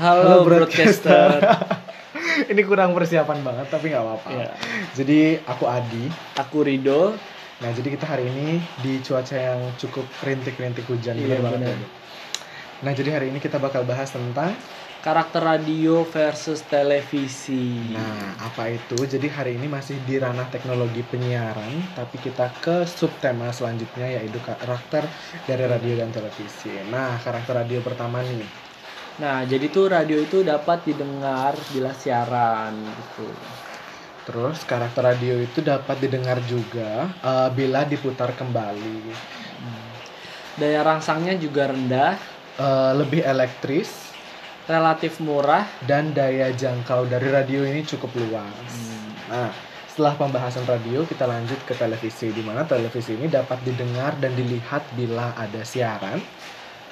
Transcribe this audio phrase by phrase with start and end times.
[0.00, 1.40] Halo, broadcaster.
[2.50, 4.28] Ini kurang persiapan banget tapi nggak apa-apa.
[4.32, 4.50] Iya.
[4.96, 6.04] Jadi aku Adi.
[6.40, 7.12] Aku Rido.
[7.60, 11.76] Nah jadi kita hari ini di cuaca yang cukup rintik-rintik hujan Iya, bener banget.
[11.76, 11.88] ya.
[12.80, 14.56] Nah jadi hari ini kita bakal bahas tentang
[15.00, 17.88] Karakter radio versus televisi.
[17.88, 19.00] Nah, apa itu?
[19.00, 25.08] Jadi hari ini masih di ranah teknologi penyiaran, tapi kita ke subtema selanjutnya yaitu karakter
[25.48, 26.68] dari radio dan televisi.
[26.92, 28.44] Nah, karakter radio pertama nih.
[29.18, 33.26] Nah, jadi tuh radio itu dapat didengar bila siaran gitu.
[34.30, 39.10] Terus karakter radio itu dapat didengar juga eh, bila diputar kembali.
[40.60, 42.14] Daya rangsangnya juga rendah,
[42.60, 44.12] Eh, lebih elektris
[44.68, 45.64] relatif murah.
[45.88, 48.68] dan daya jangkau dari radio ini cukup luas.
[49.32, 49.48] Nah,
[49.88, 54.84] setelah pembahasan radio, kita lanjut ke televisi, di mana televisi ini dapat didengar dan dilihat
[54.92, 56.20] bila ada siaran.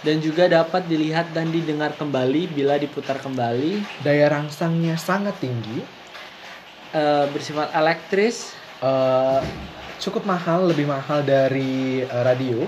[0.07, 3.99] Dan juga dapat dilihat dan didengar kembali bila diputar kembali.
[3.99, 5.79] Daya rangsangnya sangat tinggi,
[6.89, 9.41] Eh, bersifat elektris eh,
[10.03, 12.59] cukup mahal, lebih mahal dari eh, radio.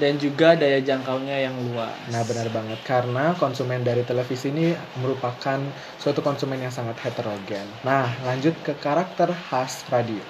[0.00, 2.08] dan juga daya jangkaunya yang luas.
[2.08, 5.60] Nah, benar banget karena konsumen dari televisi ini merupakan
[6.00, 7.68] suatu konsumen yang sangat heterogen.
[7.84, 10.24] Nah, lanjut ke karakter khas radio.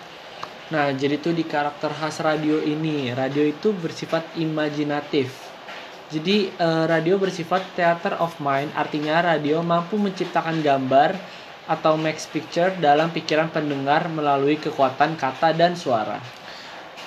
[0.75, 5.50] Nah, jadi tuh di karakter khas radio ini, radio itu bersifat imajinatif.
[6.11, 11.15] Jadi eh, radio bersifat theater of mind, artinya radio mampu menciptakan gambar
[11.71, 16.19] atau max picture dalam pikiran pendengar melalui kekuatan kata dan suara.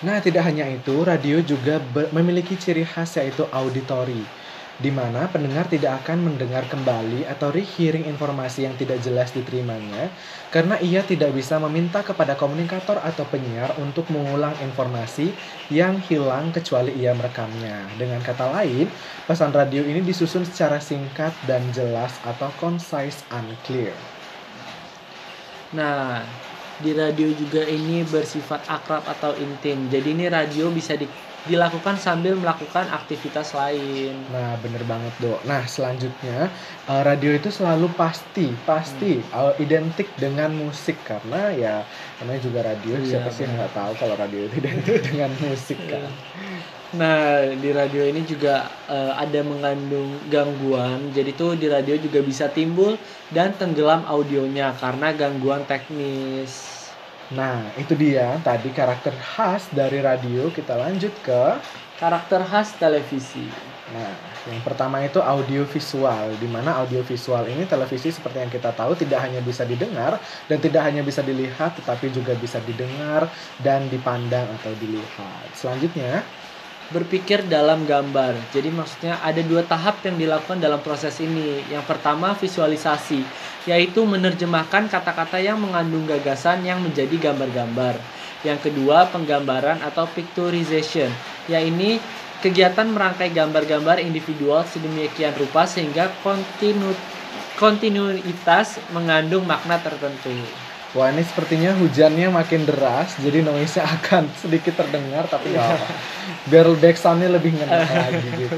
[0.07, 1.83] Nah, tidak hanya itu, radio juga
[2.15, 4.23] memiliki ciri khas yaitu auditory,
[4.81, 10.09] di mana pendengar tidak akan mendengar kembali atau rehearing informasi yang tidak jelas diterimanya,
[10.49, 15.29] karena ia tidak bisa meminta kepada komunikator atau penyiar untuk mengulang informasi
[15.69, 17.85] yang hilang kecuali ia merekamnya.
[18.01, 18.89] Dengan kata lain,
[19.29, 23.93] pesan radio ini disusun secara singkat dan jelas atau concise and clear.
[25.73, 26.21] Nah,
[26.81, 29.89] di radio juga ini bersifat akrab atau intim.
[29.89, 31.09] Jadi ini radio bisa di-
[31.49, 34.31] dilakukan sambil melakukan aktivitas lain.
[34.33, 35.43] Nah, bener banget, Dok.
[35.43, 36.55] Nah, selanjutnya
[36.87, 39.51] eh, radio itu selalu pasti, pasti Hmm.
[39.51, 41.75] eh, identik dengan musik karena ya
[42.19, 42.95] namanya juga radio.
[42.99, 46.11] Iya, siapa sih yang nggak tahu kalau radio itu identik dengan musik kan?
[46.93, 48.53] Nah, di radio ini juga
[48.87, 51.09] eh, ada mengandung gangguan.
[51.15, 52.97] Jadi tuh di radio juga bisa timbul
[53.33, 56.72] dan tenggelam audionya karena gangguan teknis.
[57.31, 60.51] Nah, itu dia tadi karakter khas dari radio.
[60.51, 61.43] Kita lanjut ke
[62.03, 63.47] Karakter khas televisi.
[63.95, 64.11] Nah,
[64.49, 68.91] yang pertama itu audio visual, di mana audio visual ini televisi seperti yang kita tahu
[68.97, 70.19] tidak hanya bisa didengar
[70.49, 73.31] dan tidak hanya bisa dilihat, tetapi juga bisa didengar
[73.63, 75.47] dan dipandang atau dilihat.
[75.55, 76.25] Selanjutnya,
[76.93, 78.37] Berpikir dalam gambar.
[78.53, 81.65] Jadi maksudnya ada dua tahap yang dilakukan dalam proses ini.
[81.73, 83.25] Yang pertama visualisasi,
[83.65, 87.97] yaitu menerjemahkan kata-kata yang mengandung gagasan yang menjadi gambar-gambar.
[88.45, 91.09] Yang kedua penggambaran atau picturization,
[91.49, 91.97] yaitu
[92.45, 96.93] kegiatan merangkai gambar-gambar individual sedemikian rupa sehingga kontinu
[97.57, 100.29] kontinuitas mengandung makna tertentu.
[100.93, 105.87] Wah ini sepertinya hujannya makin deras, jadi noise-nya akan sedikit terdengar, tapi nggak apa.
[106.49, 108.55] Biar back sound-nya lebih ngena lagi gitu.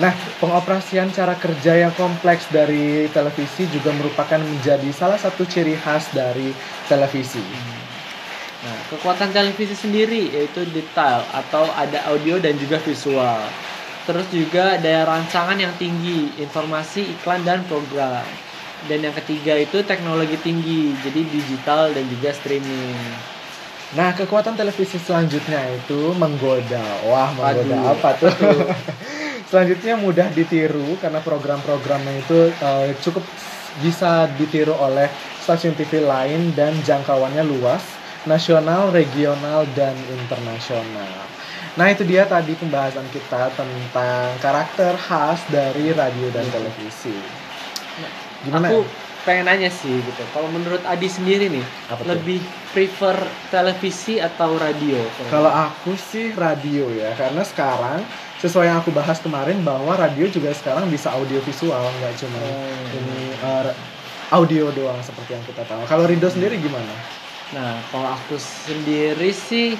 [0.00, 6.08] Nah, pengoperasian cara kerja yang kompleks dari televisi juga merupakan menjadi salah satu ciri khas
[6.16, 6.56] dari
[6.88, 7.44] televisi.
[8.62, 13.42] Nah, kekuatan televisi sendiri yaitu detail atau ada audio dan juga visual.
[14.08, 18.24] Terus juga daya rancangan yang tinggi, informasi, iklan dan program.
[18.90, 22.98] Dan yang ketiga itu teknologi tinggi, jadi digital dan juga streaming.
[23.92, 27.04] Nah, kekuatan televisi selanjutnya itu menggoda.
[27.06, 28.32] Wah, menggoda Waduh, apa tuh?
[29.52, 33.20] selanjutnya mudah ditiru karena program-programnya itu eh, cukup
[33.84, 35.12] bisa ditiru oleh
[35.44, 37.84] stasiun TV lain dan jangkauannya luas,
[38.24, 41.28] nasional, regional, dan internasional.
[41.76, 47.16] Nah, itu dia tadi pembahasan kita tentang karakter khas dari radio dan televisi.
[48.42, 48.66] Gimana?
[48.70, 48.82] Aku
[49.22, 50.22] pengen nanya sih gitu.
[50.34, 52.42] Kalau menurut Adi sendiri nih, Apa lebih
[52.74, 53.14] prefer
[53.54, 54.98] televisi atau radio?
[55.30, 58.02] Kalau aku sih radio ya, karena sekarang
[58.42, 62.98] sesuai yang aku bahas kemarin bahwa radio juga sekarang bisa audio visual, nggak cuma Oh.
[62.98, 63.70] ini eh,
[64.34, 65.86] audio doang seperti yang kita tahu.
[65.86, 66.90] Kalau Rido sendiri gimana?
[67.52, 69.76] Nah, kalau aku sendiri sih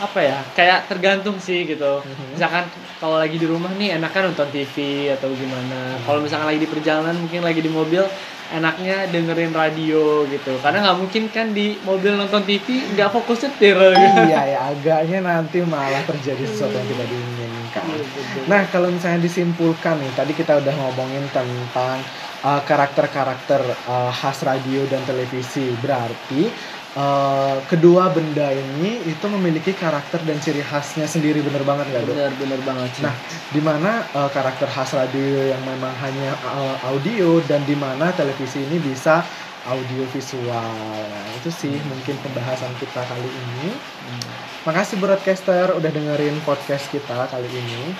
[0.00, 0.38] apa ya?
[0.56, 2.00] Kayak tergantung sih gitu.
[2.00, 2.36] Mhm.
[2.36, 2.64] Misalkan
[2.98, 6.00] kalau lagi di rumah nih enaknya nonton TV atau gimana.
[6.08, 8.02] Kalau misalkan lagi di perjalanan mungkin lagi di mobil
[8.50, 10.58] enaknya dengerin radio gitu.
[10.58, 14.20] Karena nggak mungkin kan di mobil nonton TV nggak fokus nyetir gitu.
[14.26, 17.84] iya ya, agaknya nanti malah terjadi sesuatu yang tidak diinginkan.
[17.86, 18.42] Iya.
[18.50, 22.02] Nah, kalau misalnya disimpulkan nih, tadi kita udah ngomongin tentang
[22.42, 25.70] uh, karakter-karakter uh, khas radio dan televisi.
[25.78, 26.50] Berarti
[26.96, 32.14] uh, kedua benda ini itu memiliki karakter dan ciri khasnya sendiri, bener banget nggak dok?
[32.16, 33.04] benar benar banget sih.
[33.04, 33.14] Nah,
[33.54, 38.62] di mana uh, karakter khas radio yang memang hanya uh, audio dan di mana televisi
[38.64, 39.22] ini bisa
[39.68, 40.72] audio visual.
[41.04, 43.76] Nah, itu sih mungkin pembahasan kita kali ini.
[43.76, 44.30] Hmm.
[44.64, 47.92] Makasih broadcaster udah dengerin podcast kita kali ini.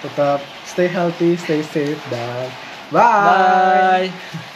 [0.00, 2.48] Tetap stay healthy, stay safe dan
[2.90, 4.10] bye.
[4.10, 4.48] Bye.